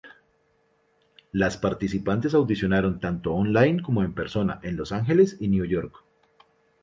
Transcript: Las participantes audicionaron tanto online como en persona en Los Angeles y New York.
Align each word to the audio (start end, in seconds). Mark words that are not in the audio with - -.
Las 1.31 1.57
participantes 1.57 2.33
audicionaron 2.33 2.99
tanto 2.99 3.33
online 3.35 3.83
como 3.83 4.01
en 4.01 4.15
persona 4.15 4.59
en 4.63 4.75
Los 4.75 4.91
Angeles 4.91 5.37
y 5.39 5.47
New 5.47 5.63
York. 5.65 6.03